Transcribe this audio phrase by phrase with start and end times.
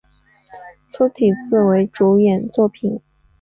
[0.91, 2.99] 粗体字为主演作品